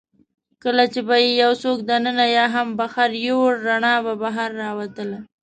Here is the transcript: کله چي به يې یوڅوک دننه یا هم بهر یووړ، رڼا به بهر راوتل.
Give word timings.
کله 0.63 0.83
چي 0.93 1.01
به 1.07 1.15
يې 1.23 1.29
یوڅوک 1.41 1.77
دننه 1.89 2.25
یا 2.37 2.45
هم 2.55 2.67
بهر 2.79 3.09
یووړ، 3.25 3.53
رڼا 3.67 3.95
به 4.05 4.13
بهر 4.23 4.49
راوتل. 4.63 5.09